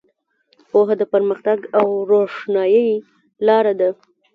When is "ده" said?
3.79-3.89